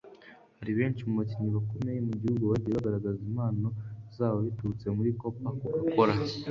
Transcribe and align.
hari 0.59 0.71
benshi 0.79 1.01
mu 1.07 1.13
bakinnyi 1.19 1.49
bakomeye 1.57 1.99
mu 2.07 2.13
gihugu 2.21 2.43
bagiye 2.51 2.73
bagaragaza 2.77 3.19
impano 3.29 3.67
zabo 4.17 4.37
biturutse 4.47 4.85
muri 4.97 5.09
Copa 5.19 5.49
Coca-Cola 5.59 6.13